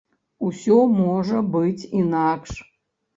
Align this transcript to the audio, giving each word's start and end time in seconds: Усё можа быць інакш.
Усё 0.45 0.77
можа 0.99 1.37
быць 1.57 1.87
інакш. 1.99 2.57